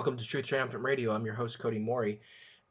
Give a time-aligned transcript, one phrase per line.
[0.00, 1.12] Welcome to Truth Triumphant Radio.
[1.12, 2.22] I'm your host, Cody Mori,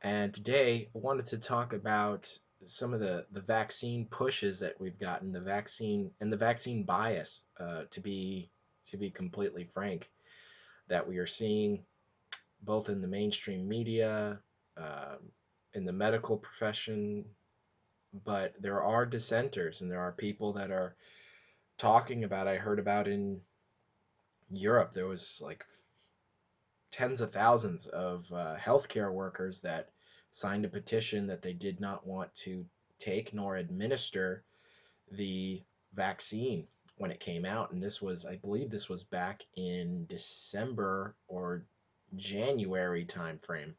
[0.02, 2.28] and today I wanted to talk about
[2.64, 7.42] some of the, the vaccine pushes that we've gotten, the vaccine and the vaccine bias,
[7.60, 8.50] uh, to be
[8.88, 10.10] to be completely frank,
[10.88, 11.84] that we are seeing
[12.64, 14.40] both in the mainstream media,
[14.76, 15.18] uh,
[15.76, 17.24] in the medical profession,
[18.26, 20.96] but there are dissenters and there are people that are
[21.78, 22.48] talking about.
[22.48, 23.40] I heard about in
[24.52, 25.64] Europe there was like
[26.92, 29.90] tens of thousands of uh, healthcare workers that
[30.32, 32.66] signed a petition that they did not want to
[33.00, 34.44] take nor administer
[35.12, 35.62] the
[35.94, 36.68] vaccine
[36.98, 37.72] when it came out.
[37.72, 41.66] And this was i believe this was back in december or
[42.16, 43.74] january timeframe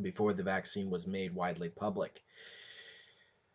[0.00, 2.22] before the vaccine was made widely public.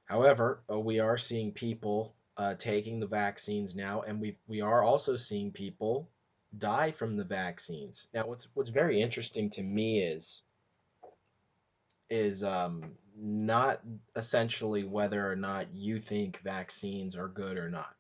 [0.06, 4.84] However uh, we are seeing people uh, taking the vaccines now and we we are
[4.84, 6.10] also seeing people
[6.56, 8.08] die from the vaccines.
[8.14, 10.42] Now, what's what's very interesting to me is
[12.10, 13.82] is um, not
[14.16, 17.94] essentially whether or not you think vaccines are good or not.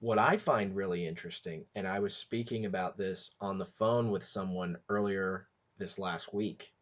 [0.00, 4.22] What I find really interesting, and I was speaking about this on the phone with
[4.22, 5.46] someone earlier
[5.78, 6.72] this last week,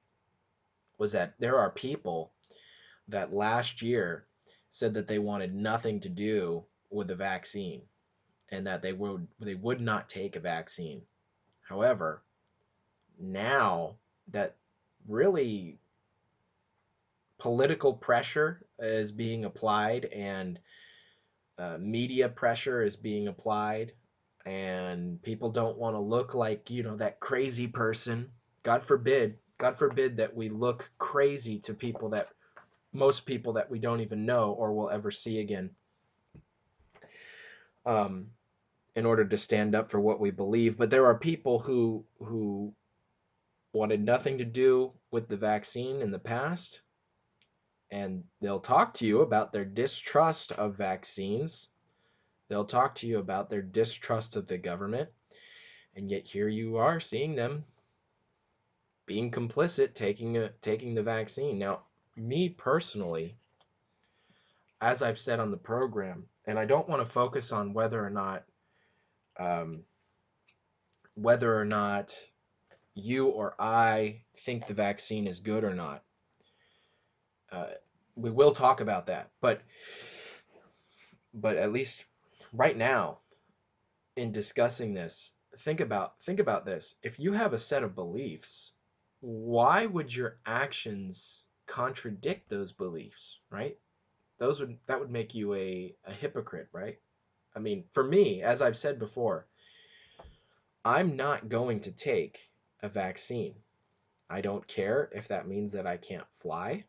[0.99, 2.33] was that there are people
[3.09, 4.27] that last year
[4.71, 7.83] said that they wanted nothing to do with the vaccine
[8.53, 11.03] and that they would they would not take a vaccine.
[11.63, 12.23] However,
[13.19, 13.97] now
[14.29, 14.57] that
[15.09, 15.79] really
[17.39, 20.61] political pressure is being applied and
[21.59, 23.93] uh, media pressure is being applied
[24.45, 28.29] and people don't want to look like you know that crazy person
[28.63, 32.29] god forbid god forbid that we look crazy to people that
[32.93, 35.71] most people that we don't even know or will ever see again
[37.85, 38.27] um,
[38.95, 40.77] in order to stand up for what we believe.
[40.77, 42.75] But there are people who who
[43.73, 46.83] wanted nothing to do with the vaccine in the past,
[47.91, 51.71] and they'll talk to you about their distrust of vaccines.
[52.49, 55.09] They'll talk to you about their distrust of the government,
[55.97, 57.65] and yet here you are seeing them
[59.07, 61.59] being complicit taking a, taking the vaccine.
[61.59, 61.81] Now,
[62.17, 63.37] me personally,
[64.81, 68.11] as I've said on the program, and I don't want to focus on whether or
[68.11, 68.45] not
[69.39, 69.83] um,
[71.15, 72.15] whether or not
[72.95, 76.03] you or I think the vaccine is good or not.
[77.51, 77.71] Uh,
[78.17, 79.63] we will talk about that, but
[81.35, 82.05] but at least
[82.53, 83.19] right now,
[84.17, 86.95] in discussing this, think about think about this.
[87.03, 88.73] If you have a set of beliefs,
[89.21, 93.39] why would your actions contradict those beliefs?
[93.51, 93.79] Right?
[94.39, 96.99] Those would that would make you a, a hypocrite, right?
[97.55, 99.47] I mean, for me, as I've said before,
[100.85, 102.51] I'm not going to take
[102.83, 103.55] a vaccine.
[104.29, 106.85] I don't care if that means that I can't fly.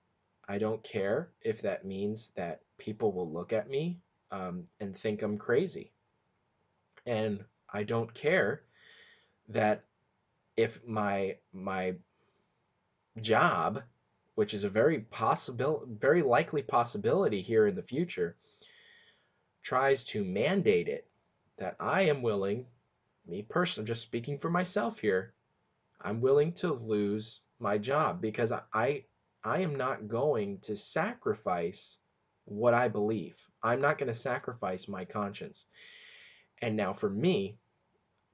[0.47, 4.00] I don't care if that means that people will look at me
[4.31, 5.91] um, and think I'm crazy.
[7.06, 8.63] And I don't care
[9.50, 9.84] that
[10.56, 11.96] if my my
[13.22, 13.84] job,
[14.35, 18.35] which is a very possible, very likely possibility here in the future,
[19.63, 21.07] tries to mandate it,
[21.57, 22.66] that I am willing,
[23.25, 25.34] me personally, just speaking for myself here,
[26.01, 29.06] I'm willing to lose my job because I,
[29.44, 31.97] I am not going to sacrifice
[32.46, 33.40] what I believe.
[33.63, 35.66] I'm not going to sacrifice my conscience.
[36.62, 37.57] And now for me,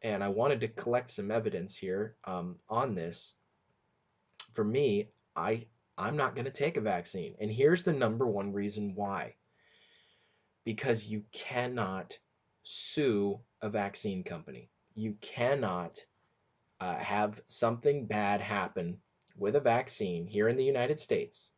[0.02, 3.34] and I wanted to collect some evidence here um, on this.
[4.54, 8.54] For me, I I'm not going to take a vaccine, and here's the number one
[8.54, 9.36] reason why
[10.64, 12.18] because you cannot
[12.64, 14.70] sue a vaccine company.
[14.96, 16.00] You cannot
[16.80, 19.00] uh, have something bad happen
[19.38, 21.52] with a vaccine here in the United States.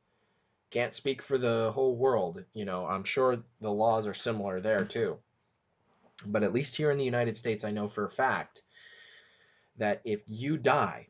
[0.69, 2.43] Can't speak for the whole world.
[2.53, 5.17] You know, I'm sure the laws are similar there too.
[6.25, 8.61] But at least here in the United States, I know for a fact
[9.77, 11.07] that if you die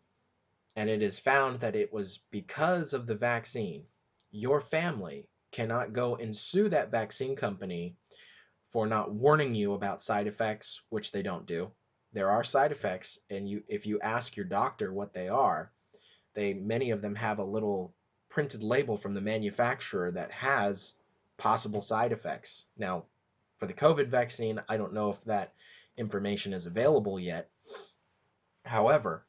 [0.76, 3.84] and it is found that it was because of the vaccine,
[4.32, 7.96] your family cannot go and sue that vaccine company
[8.72, 11.72] for not warning you about side effects, which they don't do.
[12.14, 15.72] There are side effects, and you if you ask your doctor what they are,
[16.34, 17.94] they many of them have a little
[18.30, 20.94] printed label from the manufacturer that has
[21.38, 22.66] possible side effects.
[22.78, 23.06] Now,
[23.58, 25.54] for the COVID vaccine, I don't know if that
[25.98, 27.50] information is available yet.
[28.64, 29.26] However,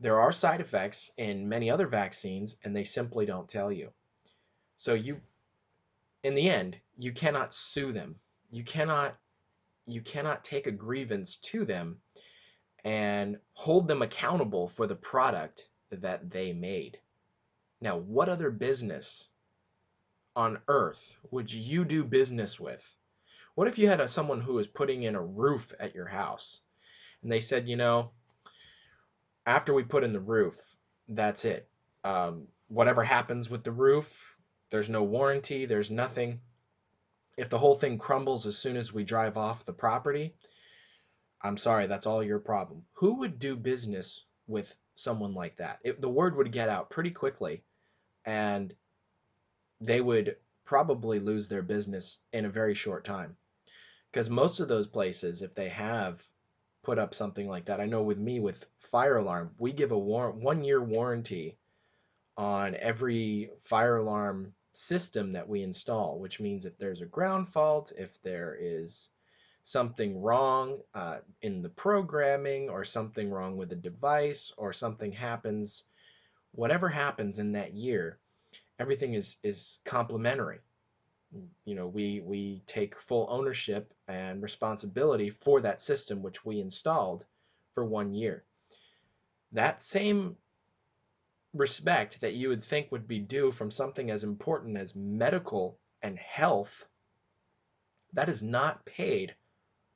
[0.00, 3.90] there are side effects in many other vaccines, and they simply don't tell you.
[4.76, 5.20] So you
[6.22, 8.16] in the end, you cannot sue them.
[8.50, 9.16] You cannot
[9.86, 11.96] you cannot take a grievance to them
[12.84, 16.98] and hold them accountable for the product that they made.
[17.80, 19.28] Now, what other business
[20.36, 22.94] on earth would you do business with?
[23.54, 26.60] What if you had a, someone who was putting in a roof at your house
[27.22, 28.10] and they said, you know,
[29.46, 30.76] after we put in the roof,
[31.08, 31.68] that's it.
[32.04, 34.36] Um, whatever happens with the roof,
[34.70, 36.40] there's no warranty, there's nothing.
[37.36, 40.34] If the whole thing crumbles as soon as we drive off the property,
[41.42, 42.84] I'm sorry, that's all your problem.
[42.94, 45.78] Who would do business with someone like that?
[45.84, 47.62] It, the word would get out pretty quickly,
[48.24, 48.74] and
[49.80, 53.36] they would probably lose their business in a very short time.
[54.10, 56.22] Because most of those places, if they have
[56.82, 59.98] put up something like that, I know with me with fire alarm, we give a
[59.98, 61.56] war- one year warranty
[62.36, 67.92] on every fire alarm system that we install, which means if there's a ground fault,
[67.98, 69.08] if there is
[69.64, 75.82] something wrong uh, in the programming or something wrong with the device or something happens,
[76.52, 78.18] whatever happens in that year,
[78.78, 80.60] everything is is complementary.
[81.64, 87.26] You know, we we take full ownership and responsibility for that system which we installed
[87.72, 88.44] for one year.
[89.52, 90.36] That same
[91.58, 96.18] respect that you would think would be due from something as important as medical and
[96.18, 96.86] health,
[98.12, 99.34] that is not paid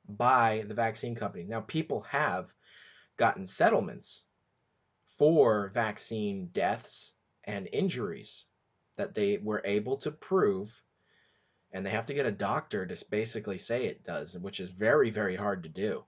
[0.07, 1.45] by the vaccine company.
[1.45, 2.53] Now, people have
[3.17, 4.23] gotten settlements
[5.17, 7.13] for vaccine deaths
[7.43, 8.45] and injuries
[8.95, 10.81] that they were able to prove,
[11.71, 15.09] and they have to get a doctor to basically say it does, which is very,
[15.09, 16.03] very hard to do.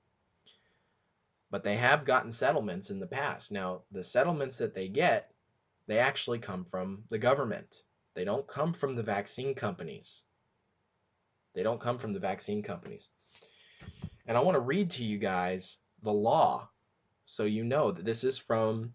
[1.50, 3.52] But they have gotten settlements in the past.
[3.52, 5.32] Now, the settlements that they get
[5.88, 7.84] they actually come from the government.
[8.16, 10.24] They don't come from the vaccine companies.
[11.54, 13.10] They don't come from the vaccine companies.
[14.26, 16.70] And I want to read to you guys the law
[17.26, 18.94] so you know that this is from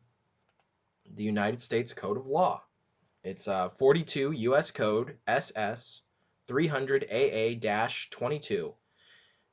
[1.14, 2.62] the United States Code of Law.
[3.22, 4.70] It's uh, 42 U.S.
[4.70, 6.02] Code SS
[6.48, 8.74] 300 AA 22.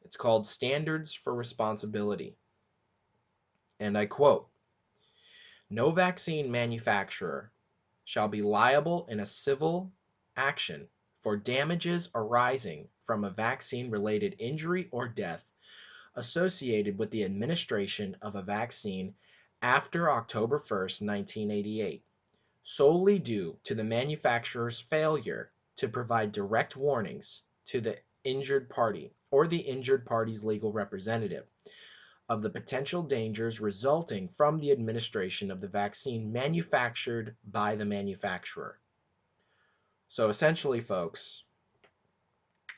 [0.04, 2.38] It's called Standards for Responsibility.
[3.80, 4.48] And I quote
[5.70, 7.52] no vaccine manufacturer
[8.06, 9.92] shall be liable in a civil
[10.38, 10.88] action
[11.22, 15.46] for damages arising from a vaccine-related injury or death
[16.16, 19.14] associated with the administration of a vaccine
[19.62, 22.02] after October 1, 1988,
[22.64, 29.48] solely due to the manufacturer's failure to provide direct warnings to the injured party or
[29.48, 31.46] the injured party's legal representative
[32.30, 38.80] of the potential dangers resulting from the administration of the vaccine manufactured by the manufacturer.
[40.10, 41.44] So essentially, folks,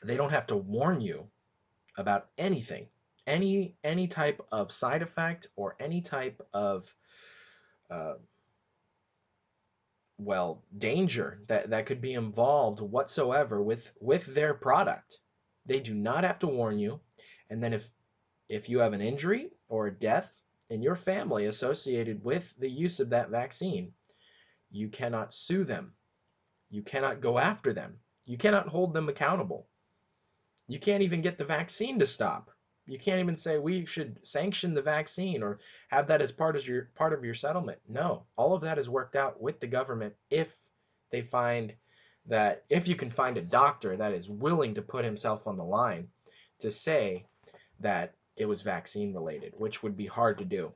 [0.04, 1.28] they don't have to warn you
[1.96, 2.86] about anything,
[3.26, 6.92] any any type of side effect or any type of
[7.90, 8.14] uh,
[10.18, 15.18] well danger that that could be involved whatsoever with with their product.
[15.66, 17.00] They do not have to warn you,
[17.50, 17.88] and then if
[18.50, 20.36] if you have an injury or a death
[20.70, 23.92] in your family associated with the use of that vaccine,
[24.72, 25.92] you cannot sue them.
[26.68, 27.98] You cannot go after them.
[28.26, 29.68] You cannot hold them accountable.
[30.66, 32.50] You can't even get the vaccine to stop.
[32.86, 36.66] You can't even say we should sanction the vaccine or have that as part of
[36.66, 37.78] your part of your settlement.
[37.88, 40.58] No, all of that is worked out with the government if
[41.12, 41.72] they find
[42.26, 45.64] that if you can find a doctor that is willing to put himself on the
[45.64, 46.08] line
[46.60, 47.26] to say
[47.78, 50.72] that it was vaccine related, which would be hard to do.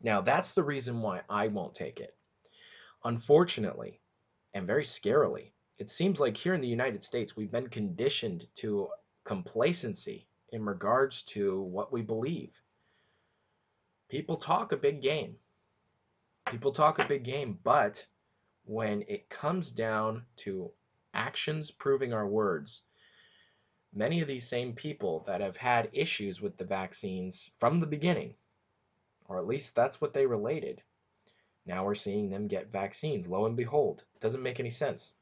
[0.00, 2.16] Now, that's the reason why I won't take it.
[3.02, 4.00] Unfortunately,
[4.54, 8.86] and very scarily, it seems like here in the United States, we've been conditioned to
[9.24, 12.56] complacency in regards to what we believe.
[14.08, 15.34] People talk a big game.
[16.46, 18.06] People talk a big game, but
[18.64, 20.70] when it comes down to
[21.12, 22.82] actions proving our words,
[23.92, 28.34] many of these same people that have had issues with the vaccines from the beginning,
[29.26, 30.82] or at least that's what they related,
[31.66, 33.28] now we're seeing them get vaccines.
[33.28, 35.12] Lo and behold, it doesn't make any sense.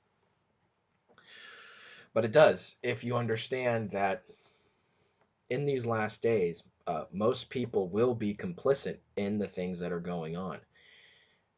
[2.12, 4.22] But it does if you understand that
[5.50, 10.00] in these last days, uh, most people will be complicit in the things that are
[10.00, 10.60] going on.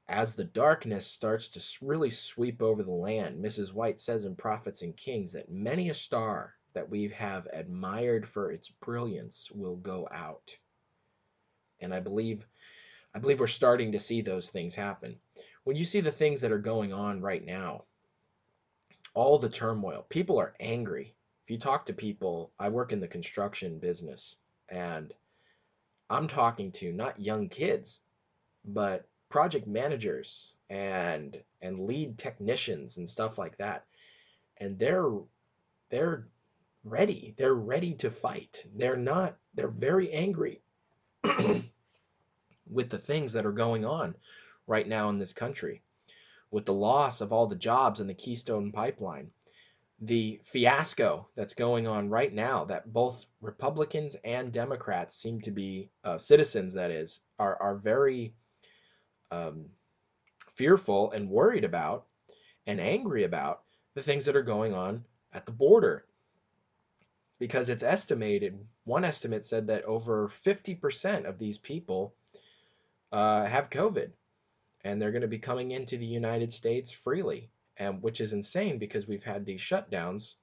[0.08, 3.72] As the darkness starts to really sweep over the land, Mrs.
[3.74, 8.50] White says in Prophets and Kings that many a star that we have admired for
[8.50, 10.56] its brilliance will go out.
[11.80, 12.46] And I believe
[13.14, 15.16] I believe we're starting to see those things happen.
[15.64, 17.84] When you see the things that are going on right now,
[19.14, 21.14] all the turmoil, people are angry.
[21.44, 24.36] If you talk to people, I work in the construction business
[24.68, 25.12] and
[26.10, 28.00] I'm talking to not young kids,
[28.64, 33.84] but project managers and and lead technicians and stuff like that.
[34.58, 35.10] And they're
[35.90, 36.28] they're
[36.88, 37.34] ready.
[37.36, 38.64] They're ready to fight.
[38.74, 40.62] They're not they're very angry
[42.70, 44.14] with the things that are going on
[44.66, 45.82] right now in this country.
[46.50, 49.30] With the loss of all the jobs in the Keystone pipeline,
[50.00, 55.90] the fiasco that's going on right now that both Republicans and Democrats seem to be
[56.04, 58.34] uh, citizens that is are are very
[59.30, 59.66] um,
[60.54, 62.06] fearful and worried about
[62.66, 63.62] and angry about
[63.94, 66.04] the things that are going on at the border
[67.38, 72.14] because it's estimated one estimate said that over 50% of these people
[73.12, 74.10] uh, have covid
[74.84, 78.78] and they're going to be coming into the united states freely and which is insane
[78.78, 80.34] because we've had these shutdowns.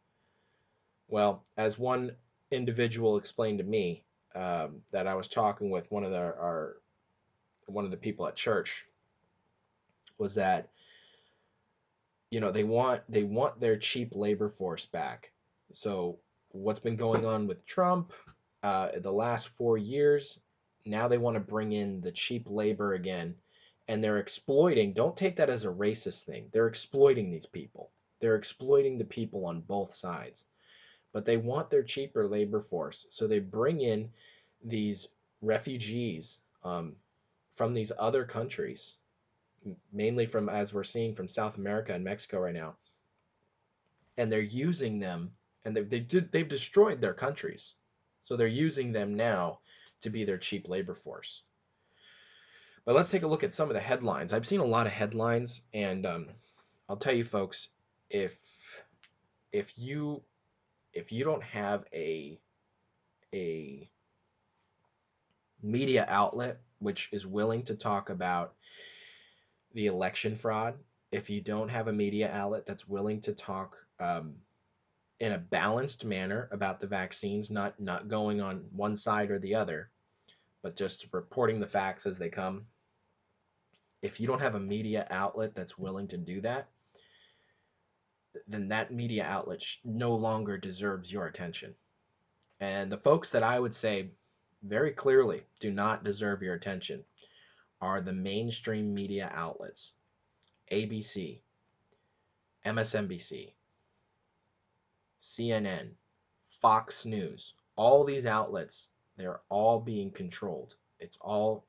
[1.08, 2.16] Well as one
[2.50, 6.78] individual explained to me um, that i was talking with one of the, our
[7.66, 8.86] one of the people at church
[10.18, 10.70] was that
[12.30, 15.32] you know they want they want their cheap labor force back.
[15.74, 16.20] So
[16.56, 18.14] what's been going on with trump
[18.66, 20.40] uh, the last four years.
[20.86, 23.36] Now they want to bring in the cheap labor again
[23.88, 27.92] and they're exploiting don't take that as a racist thing they're exploiting these people.
[28.22, 30.48] They're exploiting the people on both sides.
[31.14, 34.10] But they want their cheaper labor force so they bring in
[34.64, 35.08] these
[35.42, 36.96] refugees um,
[37.54, 38.96] from these other countries
[39.94, 42.76] mainly from as we're seeing from south america and mexico right now.
[44.18, 45.32] And they're using them
[45.66, 47.74] and they, they did, they've destroyed their countries
[48.22, 49.60] so they're using them now
[50.02, 51.44] to be their cheap labor force
[52.86, 54.32] but let's take a look at some of the headlines.
[54.32, 56.28] I've seen a lot of headlines, and um,
[56.88, 57.70] I'll tell you, folks,
[58.12, 58.38] if
[59.52, 60.22] if you
[60.94, 62.40] if you don't have a
[63.34, 63.90] a
[65.64, 68.54] media outlet which is willing to talk about
[69.74, 70.76] the election fraud,
[71.12, 74.36] if you don't have a media outlet that's willing to talk um,
[75.20, 79.56] in a balanced manner about the vaccines, not not going on one side or the
[79.56, 79.90] other,
[80.62, 82.66] but just reporting the facts as they come,
[84.02, 86.68] if you don't have a media outlet that's willing to do that,
[88.48, 91.74] then that media outlet no longer deserves your attention.
[92.60, 94.10] And the folks that I would say
[94.64, 97.04] very clearly do not deserve your attention
[97.82, 99.94] are the mainstream media outlets
[100.72, 101.40] ABC,
[102.66, 103.54] MSNBC,
[105.26, 105.90] CNN,
[106.62, 107.56] Fox News.
[107.76, 110.76] All these outlets, they're all being controlled.
[111.00, 111.66] It's all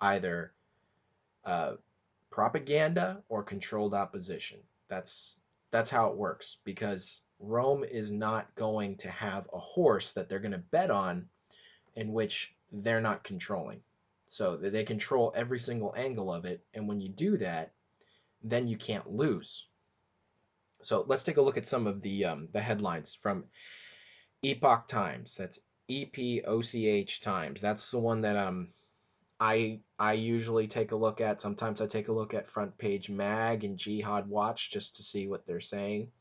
[0.00, 0.54] either
[1.44, 1.74] uh,
[2.30, 4.60] propaganda or controlled opposition.
[4.88, 5.36] That's
[5.70, 10.38] that's how it works because Rome is not going to have a horse that they're
[10.38, 11.28] going to bet on
[11.96, 13.82] in which they're not controlling.
[14.26, 17.72] So they control every single angle of it, and when you do that,
[18.42, 19.66] then you can't lose.
[20.86, 23.44] So let's take a look at some of the um, the headlines from
[24.42, 25.34] Epoch Times.
[25.34, 27.60] That's E P O C H Times.
[27.60, 28.68] That's the one that um
[29.40, 31.40] I I usually take a look at.
[31.40, 35.26] Sometimes I take a look at Front Page Mag and Jihad Watch just to see
[35.26, 36.12] what they're saying.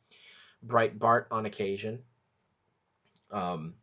[0.65, 1.99] Breitbart on occasion.
[3.29, 3.75] Um,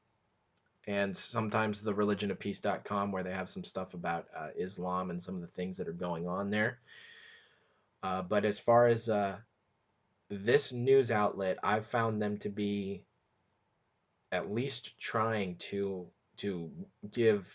[0.89, 5.23] and sometimes the religion of religionofpeace.com where they have some stuff about uh, Islam and
[5.23, 6.81] some of the things that are going on there.
[8.03, 9.37] Uh, but as far as uh,
[10.39, 13.05] this news outlet, I've found them to be
[14.31, 16.07] at least trying to
[16.39, 16.71] to
[17.11, 17.55] give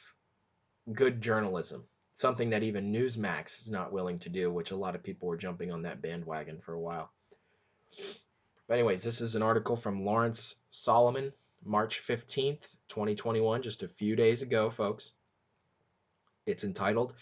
[0.94, 5.04] good journalism, something that even Newsmax is not willing to do, which a lot of
[5.04, 7.12] people were jumping on that bandwagon for a while.
[8.68, 14.16] But anyways, this is an article from Lawrence Solomon, March 15th, 2021, just a few
[14.16, 15.12] days ago, folks.
[16.46, 17.14] It's entitled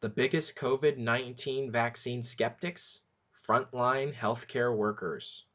[0.00, 3.00] The Biggest COVID 19 Vaccine Skeptics
[3.48, 5.46] Frontline Healthcare Workers.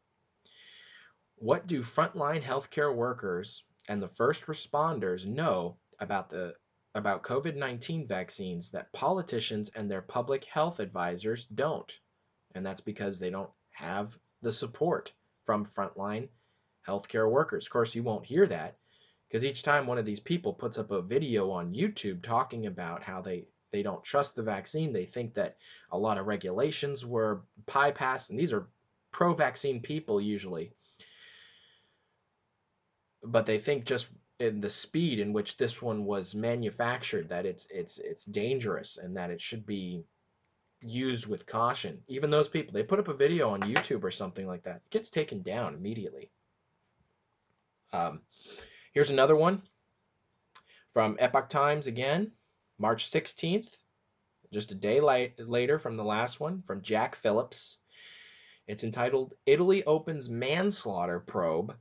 [1.35, 6.55] What do frontline healthcare workers and the first responders know about the
[6.95, 11.91] about COVID 19 vaccines that politicians and their public health advisors don't.
[12.55, 15.11] And that's because they don't have the support
[15.45, 16.29] from frontline
[16.87, 17.65] healthcare workers.
[17.65, 18.77] Of course, you won't hear that
[19.27, 23.01] because each time one of these people puts up a video on YouTube talking about
[23.03, 25.57] how they, they don't trust the vaccine, they think that
[25.91, 28.67] a lot of regulations were bypassed, and these are
[29.11, 30.71] pro vaccine people usually.
[33.23, 37.65] But they think just in the speed in which this one was manufactured that it's
[37.69, 40.05] it's it's dangerous and that it should be
[40.81, 42.03] used with caution.
[42.07, 44.89] Even those people, they put up a video on YouTube or something like that, it
[44.91, 46.29] gets taken down immediately.
[47.91, 48.21] Um,
[48.93, 49.61] here's another one
[50.93, 52.31] from Epoch Times again.
[52.83, 53.77] March 16th,
[54.51, 57.77] just a day late, later from the last one, from Jack Phillips.
[58.67, 61.77] It's entitled Italy Opens Manslaughter Probe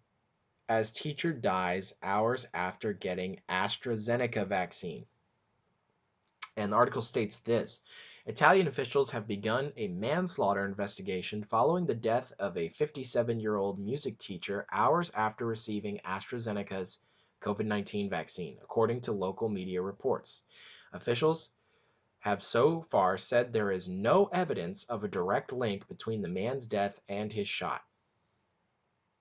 [0.69, 5.05] as Teacher Dies Hours After Getting AstraZeneca Vaccine.
[6.57, 7.81] And the article states this
[8.27, 13.81] Italian officials have begun a manslaughter investigation following the death of a 57 year old
[13.81, 17.01] music teacher hours after receiving AstraZeneca's
[17.41, 20.45] COVID 19 vaccine, according to local media reports.
[20.93, 21.51] Officials
[22.21, 26.67] have so far said there is no evidence of a direct link between the man's
[26.67, 27.83] death and his shot.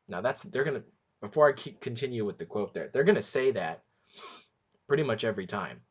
[0.07, 0.83] Now, that's, they're to,
[1.21, 3.83] before I continue with the quote there, they're to say that
[4.87, 5.81] pretty much every time.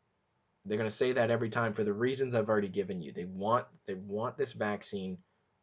[0.64, 3.12] They're to say that every time for the reasons I've already given you.
[3.12, 5.16] They want they want this vaccine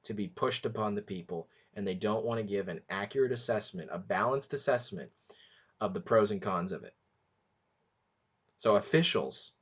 [0.03, 3.89] to be pushed upon the people and they don't want to give an accurate assessment,
[3.91, 5.11] a balanced assessment
[5.79, 6.95] of the pros and cons of it.
[8.57, 9.53] So officials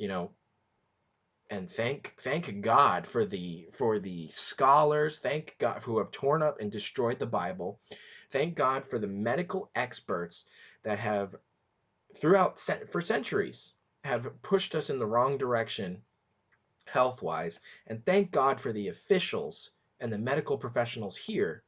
[0.00, 0.30] you know
[1.50, 6.60] and thank thank God for the for the scholars, thank God who have torn up
[6.60, 7.80] and destroyed the Bible.
[8.30, 10.44] Thank God for the medical experts
[10.84, 11.34] that have
[12.16, 13.72] throughout for centuries
[14.04, 16.00] have pushed us in the wrong direction
[16.84, 17.58] health wise.
[17.88, 21.64] And thank God for the officials and the medical professionals here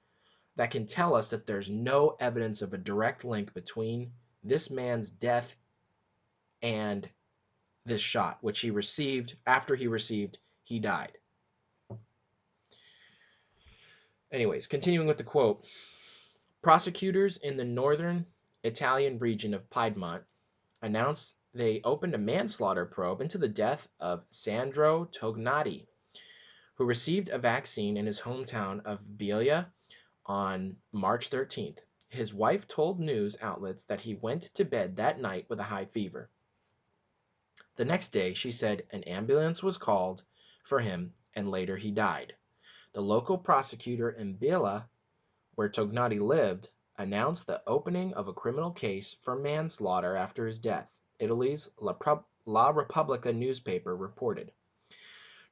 [0.54, 4.12] that can tell us that there's no evidence of a direct link between
[4.44, 5.56] this man's death
[6.62, 7.08] and
[7.84, 11.18] this shot, which he received after he received, he died.
[14.30, 15.66] Anyways, continuing with the quote
[16.62, 18.24] prosecutors in the northern
[18.62, 20.24] Italian region of Piedmont
[20.80, 25.87] announced they opened a manslaughter probe into the death of Sandro Tognatti,
[26.76, 29.66] who received a vaccine in his hometown of Biella
[30.24, 31.78] on March 13th.
[32.09, 35.87] His wife told news outlets that he went to bed that night with a high
[35.87, 36.30] fever.
[37.76, 40.24] The next day, she said an ambulance was called
[40.62, 42.35] for him and later he died.
[42.92, 44.88] The local prosecutor in Biella,
[45.54, 50.98] where Tognatti lived, announced the opening of a criminal case for manslaughter after his death,
[51.18, 54.52] Italy's La, Repubblica newspaper reported.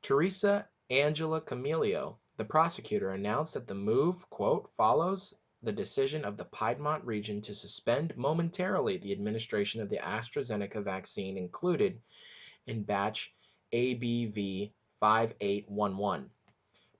[0.02, 6.44] Teresa Angela Camelio, the prosecutor, announced that the move, quote, follows the decision of the
[6.46, 12.01] Piedmont region to suspend momentarily the administration of the AstraZeneca vaccine included
[12.66, 13.35] in batch
[13.73, 16.31] ABV 5811,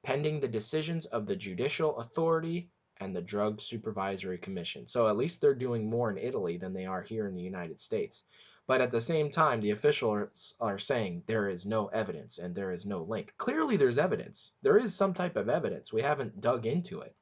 [0.03, 2.69] pending the decisions of the judicial authority
[2.99, 4.87] and the Drug Supervisory Commission.
[4.87, 7.81] So at least they're doing more in Italy than they are here in the United
[7.81, 8.25] States.
[8.67, 12.73] But at the same time, the officials are saying there is no evidence and there
[12.73, 13.35] is no link.
[13.39, 14.53] Clearly, there's evidence.
[14.63, 15.93] There is some type of evidence.
[15.93, 17.17] We haven't dug into it.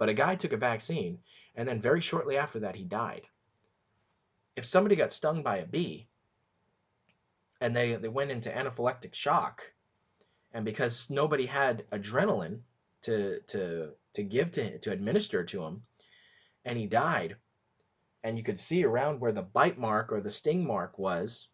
[0.00, 1.18] But a guy took a vaccine,
[1.54, 3.26] and then very shortly after that, he died.
[4.56, 6.08] If somebody got stung by a bee
[7.60, 9.62] and they, they went into anaphylactic shock,
[10.52, 12.60] and because nobody had adrenaline
[13.02, 15.82] to, to to give to to administer to him,
[16.64, 17.36] and he died.
[18.24, 21.48] And you could see around where the bite mark or the sting mark was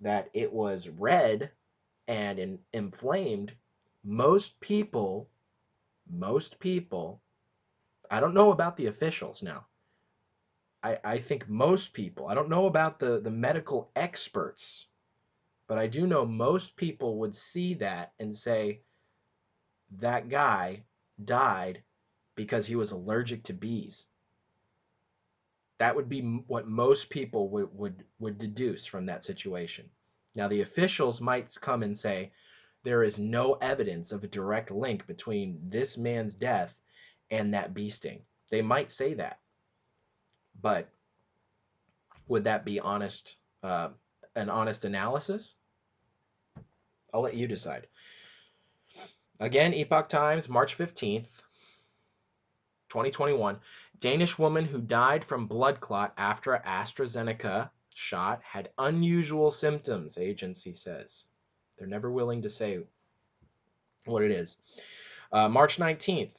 [0.00, 1.50] that it was red
[2.08, 3.54] and in, inflamed.
[4.04, 5.30] Most people,
[6.06, 7.22] most people,
[8.10, 9.66] I don't know about the officials now.
[10.82, 14.86] I, I think most people, I don't know about the, the medical experts,
[15.66, 18.80] but I do know most people would see that and say,
[19.98, 20.84] that guy
[21.24, 21.82] died
[22.34, 24.06] because he was allergic to bees.
[25.78, 29.88] That would be what most people would, would, would deduce from that situation.
[30.34, 32.32] Now, the officials might come and say,
[32.82, 36.78] there is no evidence of a direct link between this man's death
[37.30, 38.22] and that bee sting.
[38.50, 39.40] They might say that.
[40.60, 40.88] But
[42.28, 43.88] would that be honest, uh,
[44.34, 45.56] an honest analysis?
[47.12, 47.86] I'll let you decide.
[49.40, 51.42] Again, Epoch Times, March 15th,
[52.88, 53.58] 2021.
[54.00, 61.24] Danish woman who died from blood clot after AstraZeneca shot had unusual symptoms, agency says.
[61.78, 62.80] They're never willing to say
[64.04, 64.56] what it is.
[65.32, 66.36] Uh, March 19th,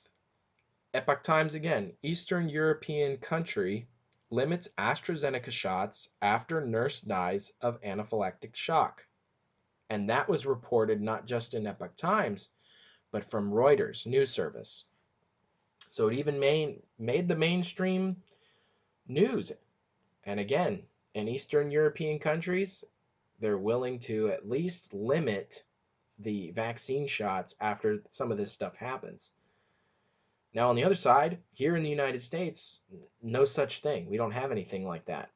[0.96, 1.92] Epoch Times again.
[2.04, 3.86] Eastern European country
[4.30, 9.06] limits AstraZeneca shots after nurse dies of anaphylactic shock.
[9.90, 12.50] And that was reported not just in Epoch Times,
[13.12, 14.86] but from Reuters news service.
[15.90, 18.16] So it even made, made the mainstream
[19.06, 19.52] news.
[20.24, 22.86] And again, in Eastern European countries,
[23.42, 25.62] they're willing to at least limit
[26.20, 29.34] the vaccine shots after some of this stuff happens.
[30.56, 32.80] Now, on the other side, here in the United States,
[33.22, 34.10] no such thing.
[34.10, 35.30] We don't have anything like that.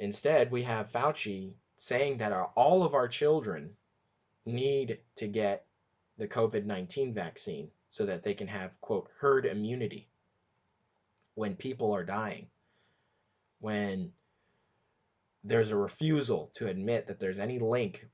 [0.00, 3.76] Instead, we have Fauci saying that our, all of our children
[4.44, 5.66] need to get
[6.18, 10.08] the COVID 19 vaccine so that they can have, quote, herd immunity
[11.36, 12.48] when people are dying.
[13.60, 14.12] When
[15.44, 18.08] there's a refusal to admit that there's any link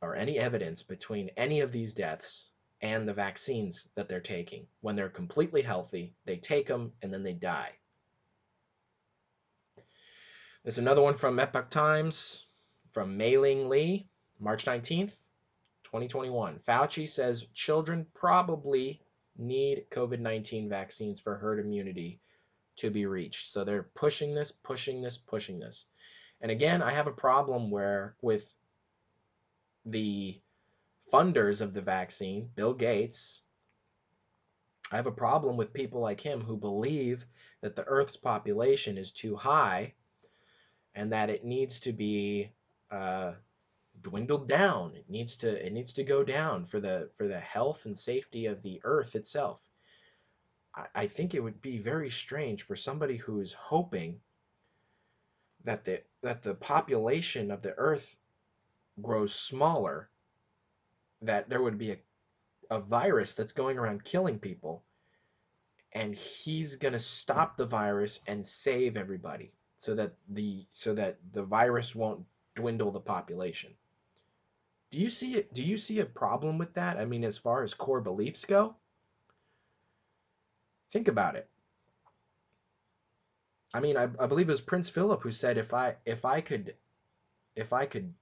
[0.00, 2.49] or any evidence between any of these deaths
[2.82, 4.66] and the vaccines that they're taking.
[4.80, 7.72] When they're completely healthy, they take them and then they die.
[10.62, 12.46] There's another one from Epoch Times
[12.92, 15.24] from Mei Ling Lee, March 19th,
[15.84, 16.58] 2021.
[16.66, 19.00] Fauci says children probably
[19.38, 22.20] need COVID 19 vaccines for herd immunity
[22.76, 23.52] to be reached.
[23.52, 25.86] So they're pushing this, pushing this, pushing this.
[26.40, 28.54] And again, I have a problem where with
[29.84, 30.40] the
[31.12, 33.42] funders of the vaccine, Bill Gates,
[34.92, 37.24] I have a problem with people like him who believe
[37.60, 39.94] that the Earth's population is too high
[40.94, 42.50] and that it needs to be
[42.90, 43.34] uh,
[44.02, 44.94] dwindled down.
[44.96, 48.46] It needs to it needs to go down for the for the health and safety
[48.46, 49.60] of the Earth itself.
[50.74, 54.20] I, I think it would be very strange for somebody who is hoping
[55.64, 58.16] that the that the population of the Earth
[59.00, 60.10] grows smaller,
[61.22, 61.96] that there would be a,
[62.70, 64.82] a virus that's going around killing people,
[65.92, 71.42] and he's gonna stop the virus and save everybody so that the so that the
[71.42, 73.70] virus won't dwindle the population.
[74.90, 75.54] Do you see it?
[75.54, 76.96] Do you see a problem with that?
[76.96, 78.74] I mean, as far as core beliefs go,
[80.90, 81.48] think about it.
[83.72, 86.40] I mean, I, I believe it was Prince Philip who said, if I if I
[86.40, 86.74] could
[87.54, 88.12] if I could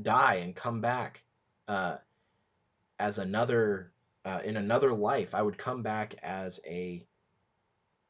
[0.00, 1.22] die and come back
[1.68, 1.96] uh,
[2.98, 3.92] as another
[4.24, 7.06] uh, in another life, I would come back as a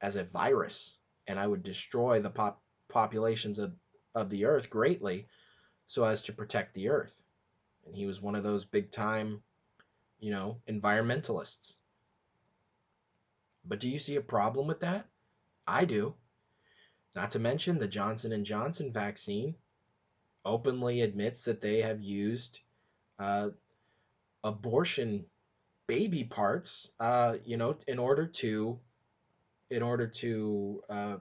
[0.00, 0.96] as a virus,
[1.26, 3.74] and I would destroy the pop populations of,
[4.14, 5.26] of the earth greatly,
[5.86, 7.20] so as to protect the earth.
[7.86, 9.42] And he was one of those big time,
[10.18, 11.78] you know, environmentalists.
[13.64, 15.06] But do you see a problem with that?
[15.66, 16.14] I do.
[17.14, 19.56] Not to mention the Johnson and Johnson vaccine
[20.44, 22.60] openly admits that they have used
[23.18, 23.48] uh,
[24.46, 25.24] abortion
[25.86, 28.78] baby parts, uh, you know, in order to,
[29.70, 31.16] in order to, uh,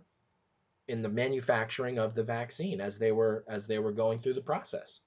[0.87, 4.41] in the manufacturing of the vaccine as they were as they were going through the
[4.41, 4.99] process.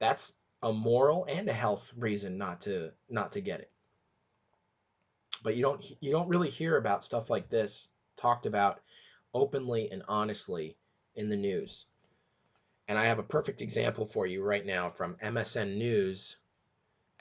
[0.00, 3.70] That's a moral and a health reason not to not to get it.
[5.42, 8.80] But you don't you don't really hear about stuff like this talked about
[9.34, 10.76] openly and honestly
[11.14, 11.86] in the news.
[12.88, 16.36] And I have a perfect example for you right now from MSN News,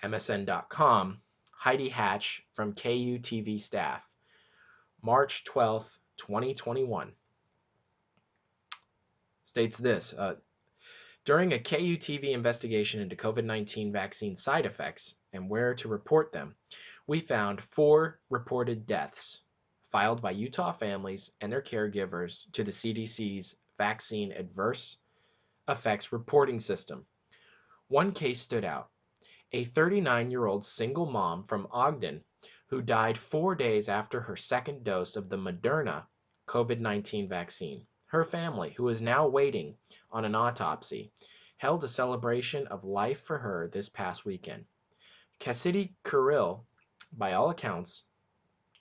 [0.04, 4.08] MSN.com, Heidi Hatch from KUTV staff,
[5.02, 7.12] March 12th, 2021.
[9.44, 10.36] States this uh,
[11.26, 16.56] During a KUTV investigation into COVID 19 vaccine side effects and where to report them,
[17.08, 19.42] we found four reported deaths
[19.92, 24.98] filed by Utah families and their caregivers to the CDC's Vaccine Adverse
[25.68, 27.06] Effects Reporting System.
[27.88, 28.91] One case stood out
[29.54, 32.24] a 39 year old single mom from Ogden
[32.68, 36.06] who died four days after her second dose of the Moderna
[36.48, 37.86] COVID 19 vaccine.
[38.06, 39.76] Her family, who is now waiting
[40.10, 41.12] on an autopsy,
[41.58, 44.66] held a celebration of life for her this past weekend.
[45.42, 46.64] Kassidi Kurill,
[47.12, 48.04] by all accounts,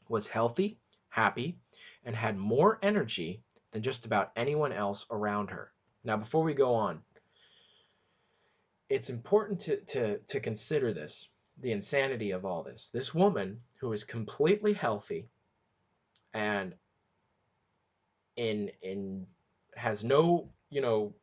[0.08, 0.78] was healthy,
[1.08, 1.58] happy,
[2.04, 5.72] and had more energy than just about anyone else around her.
[6.04, 7.02] Now, before we go on,
[8.90, 11.28] it's important to, to, to consider this
[11.62, 12.90] the insanity of all this.
[12.92, 15.28] This woman who is completely healthy
[16.34, 16.74] and
[18.36, 19.26] in in
[19.76, 21.14] has no, you know,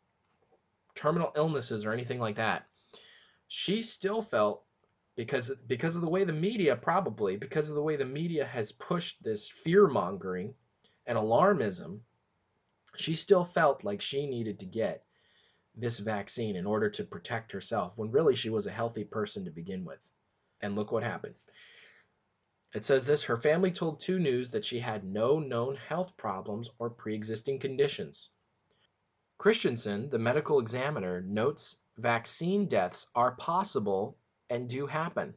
[0.95, 2.67] terminal illnesses or anything like that.
[3.47, 4.63] She still felt
[5.15, 8.71] because because of the way the media probably because of the way the media has
[8.71, 10.53] pushed this fear mongering
[11.07, 11.99] and alarmism
[12.95, 15.06] she still felt like she needed to get
[15.77, 19.51] this vaccine in order to protect herself when really she was a healthy person to
[19.51, 20.09] begin with.
[20.61, 21.35] And look what happened.
[22.73, 26.69] It says this her family told 2 news that she had no known health problems
[26.79, 28.29] or pre-existing conditions.
[29.37, 34.17] Christensen the medical examiner notes vaccine deaths are possible
[34.49, 35.33] and do happen.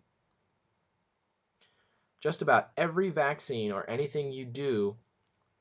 [2.23, 4.97] Just about every vaccine or anything you do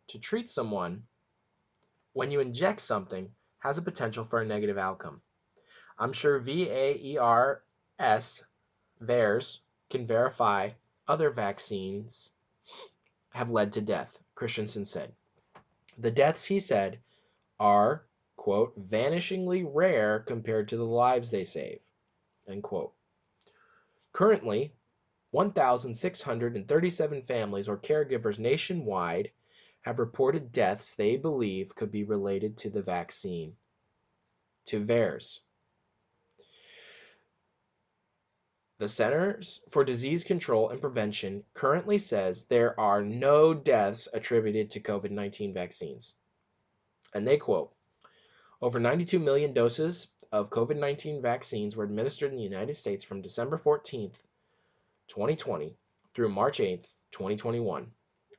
[0.08, 1.04] to treat someone
[2.14, 5.22] when you inject something has a potential for a negative outcome.
[5.98, 7.62] I'm sure VAERS,
[9.02, 10.70] VAERS, can verify
[11.08, 12.32] other vaccines
[13.32, 15.14] have led to death, Christensen said.
[15.98, 17.00] The deaths, he said,
[17.60, 18.06] are,
[18.38, 21.80] quote, vanishingly rare compared to the lives they save,
[22.48, 22.94] end quote.
[24.14, 24.74] Currently,
[25.32, 29.32] 1,637 families or caregivers nationwide
[29.90, 33.56] have reported deaths they believe could be related to the vaccine,
[34.64, 35.40] to VAERS.
[38.78, 44.80] The Centers for Disease Control and Prevention currently says there are no deaths attributed to
[44.80, 46.14] COVID 19 vaccines.
[47.16, 47.74] And they quote
[48.62, 53.24] Over 92 million doses of COVID 19 vaccines were administered in the United States from
[53.24, 54.22] December 14th,
[55.08, 55.76] 2020
[56.14, 57.92] through March 8th, 2021.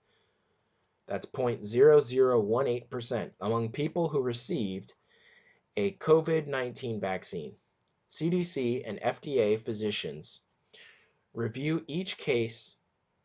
[1.08, 4.94] that's 0.0018% among people who received
[5.78, 7.56] a COVID 19 vaccine.
[8.10, 10.42] CDC and FDA physicians
[11.34, 12.76] review each case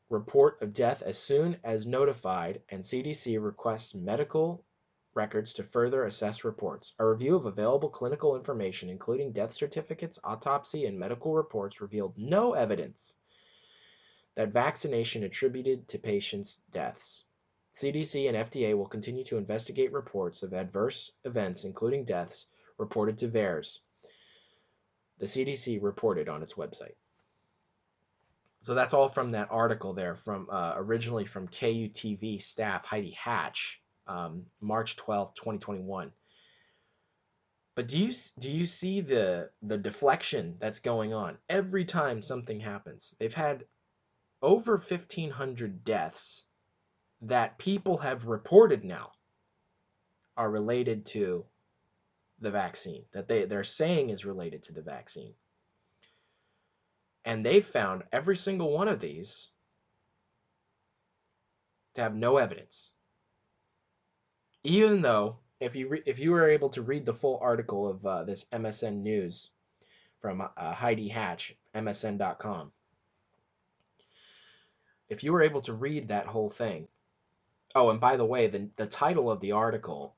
[0.08, 4.64] report of death as soon as notified, and CDC requests medical
[5.14, 6.94] records to further assess reports.
[6.98, 12.54] A review of available clinical information, including death certificates, autopsy, and medical reports, revealed no
[12.54, 13.16] evidence
[14.34, 17.24] that vaccination attributed to patients' deaths.
[17.74, 22.46] CDC and FDA will continue to investigate reports of adverse events, including deaths,
[22.78, 23.80] reported to VAERS.
[25.18, 26.94] The CDC reported on its website.
[28.60, 33.81] So that's all from that article there, from uh, originally from KUTV staff Heidi Hatch,
[34.06, 36.12] um, March 12, 2021.
[37.74, 42.60] But do you do you see the the deflection that's going on every time something
[42.60, 43.14] happens?
[43.18, 43.64] They've had
[44.42, 46.44] over 1,500 deaths
[47.22, 49.12] that people have reported now
[50.36, 51.46] are related to
[52.40, 55.32] the vaccine that they they're saying is related to the vaccine
[57.24, 59.48] and they've found every single one of these
[61.94, 62.92] to have no evidence
[64.64, 68.24] even though if you if you were able to read the full article of uh,
[68.24, 69.50] this MSN news
[70.20, 72.72] from uh, Heidi Hatch msn.com
[75.08, 76.88] if you were able to read that whole thing
[77.74, 80.14] Oh, and by the way, the the title of the article,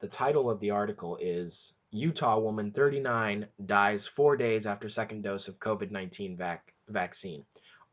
[0.00, 5.46] the title of the article is Utah woman 39 dies 4 days after second dose
[5.46, 7.44] of COVID-19 vac- vaccine.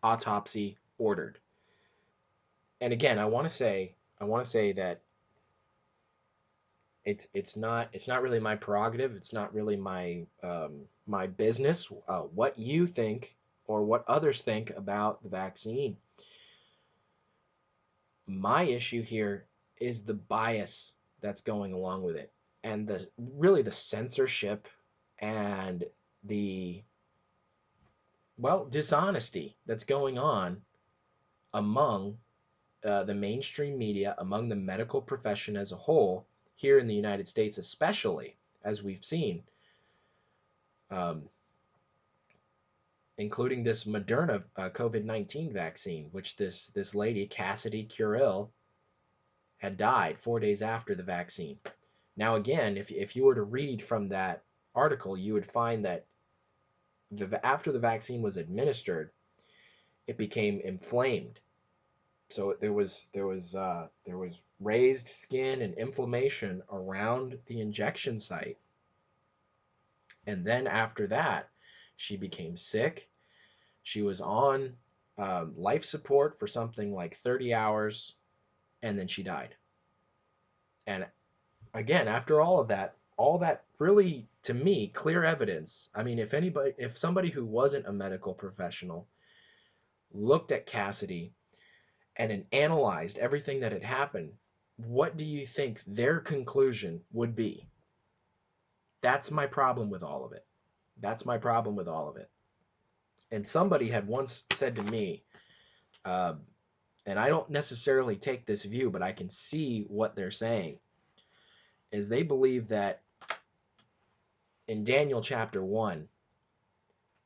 [0.01, 1.39] Autopsy ordered.
[2.79, 5.01] And again, I want to say I want to say that
[7.05, 9.15] it's it's not it's not really my prerogative.
[9.15, 13.35] It's not really my um, my business uh, what you think
[13.65, 15.97] or what others think about the vaccine
[18.27, 19.45] my issue here
[19.79, 22.31] is the bias that's going along with it
[22.63, 24.67] and the really the censorship
[25.19, 25.83] and
[26.23, 26.81] the
[28.37, 30.61] well dishonesty that's going on
[31.53, 32.17] among
[32.85, 36.25] uh, the mainstream media among the medical profession as a whole
[36.61, 39.43] here in the united states especially as we've seen
[40.91, 41.23] um,
[43.17, 48.49] including this Moderna uh, COVID-19 vaccine, which this this lady Kassidi Kurill
[49.57, 51.57] had died four days after the vaccine.
[52.17, 54.43] Now again, if if you were to read from that
[54.73, 56.05] article, you would find that
[57.11, 59.11] the after the vaccine was administered,
[60.07, 61.39] it became inflamed.
[62.29, 68.19] So there was there was uh, there was raised skin and inflammation around the injection
[68.19, 68.57] site.
[70.27, 71.49] And then after that,
[71.95, 73.09] she became sick
[73.83, 74.73] she was on
[75.17, 78.15] um, life support for something like 30 hours,
[78.81, 79.55] and then she died.
[80.87, 81.05] And
[81.73, 85.89] again, after all of that, all that really, to me, clear evidence.
[85.93, 89.07] I mean, if anybody, if somebody who wasn't a medical professional
[90.13, 91.31] looked at Kassidi
[92.15, 94.33] and analyzed everything that had happened,
[94.85, 97.67] what do you think their conclusion would be?
[99.01, 100.45] That's my problem with all of it.
[100.99, 102.29] That's my problem with all of it
[103.31, 105.23] and somebody had once said to me,
[106.03, 106.33] uh,
[107.05, 110.79] and I don't necessarily take this view, but I can see what they're saying,
[111.91, 113.01] is they believe that
[114.67, 116.07] in Daniel chapter 1,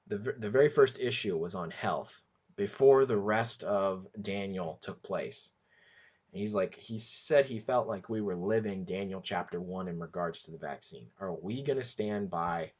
[0.08, 2.22] the, the very first issue was on health
[2.56, 5.52] before the rest of Daniel took place.
[6.36, 10.44] He's like, he said he felt like we were living Daniel chapter 1 in regards
[10.44, 11.08] to the vaccine.
[11.20, 12.72] Are we going to stand by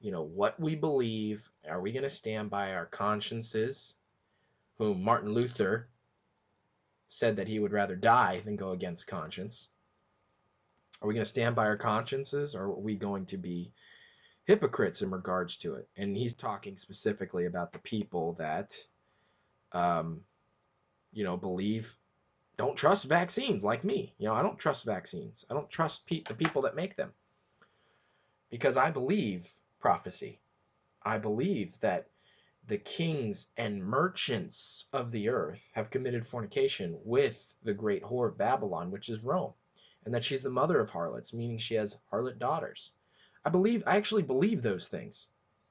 [0.00, 1.48] you know, what we believe.
[1.68, 3.94] Are we going to stand by our consciences,
[4.78, 5.88] whom Martin Luther
[7.08, 9.68] said that he would rather die than go against conscience?
[11.00, 13.72] Are we going to stand by our consciences, or are we going to be
[14.44, 15.88] hypocrites in regards to it?
[15.96, 18.74] And he's talking specifically about the people that
[19.72, 20.22] um,
[21.12, 21.96] you know, believe,
[22.58, 24.12] don't trust vaccines like me.
[24.18, 25.46] You know, I don't trust vaccines.
[25.50, 27.12] I don't trust pe- the people that make them
[28.50, 30.40] because I believe prophecy.
[31.02, 32.08] I believe that
[32.66, 38.36] the kings and merchants of the earth have committed fornication with the great whore of
[38.36, 39.54] Babylon, which is Rome,
[40.04, 42.90] and that she's the mother of harlots, meaning she has harlot daughters.
[43.44, 45.28] I believe, I actually believe those things.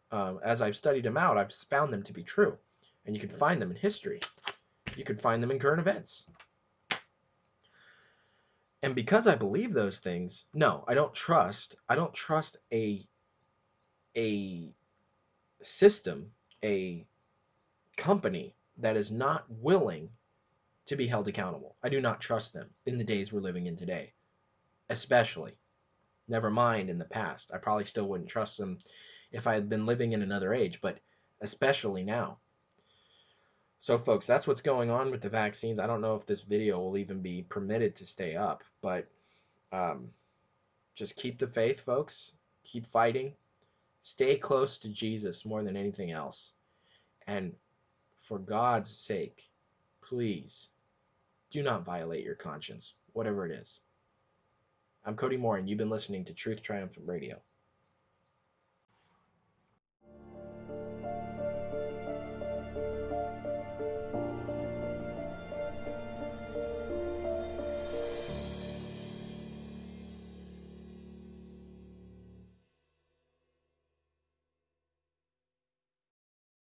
[0.10, 2.58] Um, as I've studied them out, I've found them to be true,
[3.06, 4.22] and you can find them in history.
[4.96, 6.28] You can find them in current events.
[8.84, 11.76] And because I believe those things, no, I don't trust.
[11.90, 13.08] I don't trust a
[14.16, 14.74] a
[15.62, 16.32] system,
[16.64, 17.06] a
[17.96, 20.10] company that is not willing
[20.86, 21.76] to be held accountable.
[21.84, 24.14] I do not trust them in the days we're living in today,
[24.90, 25.58] especially.
[26.28, 27.52] Never mind in the past.
[27.54, 28.80] I probably still wouldn't trust them
[29.32, 31.00] if I had been living in another age, but
[31.42, 32.40] especially now.
[33.80, 35.80] So, folks, that's what's going on with the vaccines.
[35.80, 39.08] I don't know if this video will even be permitted to stay up, but
[39.72, 40.10] um,
[40.96, 42.32] just keep the faith, folks.
[42.64, 43.34] Keep fighting.
[44.02, 46.54] Stay close to Jesus more than anything else.
[47.28, 47.54] And
[48.18, 49.44] for God's sake,
[50.04, 50.70] please
[51.52, 53.82] do not violate your conscience, whatever it is.
[55.06, 57.42] I'm Cody Moore, and you've been listening to Truth Triumphant Radio.